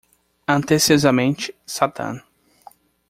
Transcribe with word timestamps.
Atenciosamente,? 0.47 1.53
satan. 1.63 2.23